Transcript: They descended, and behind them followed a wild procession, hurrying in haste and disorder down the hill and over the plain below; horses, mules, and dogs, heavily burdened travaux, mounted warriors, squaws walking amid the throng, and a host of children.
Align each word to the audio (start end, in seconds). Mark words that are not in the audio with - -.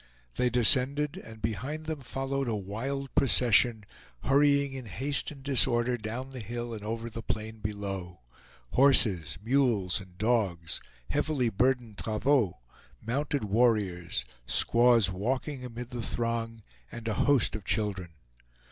They 0.35 0.49
descended, 0.49 1.15
and 1.15 1.43
behind 1.43 1.85
them 1.85 2.01
followed 2.01 2.47
a 2.47 2.55
wild 2.55 3.13
procession, 3.13 3.83
hurrying 4.23 4.73
in 4.73 4.87
haste 4.87 5.29
and 5.29 5.43
disorder 5.43 5.95
down 5.95 6.31
the 6.31 6.39
hill 6.39 6.73
and 6.73 6.83
over 6.83 7.07
the 7.07 7.21
plain 7.21 7.59
below; 7.59 8.21
horses, 8.71 9.37
mules, 9.43 10.01
and 10.01 10.17
dogs, 10.17 10.81
heavily 11.11 11.49
burdened 11.51 11.99
travaux, 11.99 12.57
mounted 12.99 13.43
warriors, 13.43 14.25
squaws 14.47 15.11
walking 15.11 15.63
amid 15.63 15.91
the 15.91 16.01
throng, 16.01 16.63
and 16.91 17.07
a 17.07 17.13
host 17.13 17.55
of 17.55 17.63
children. 17.63 18.13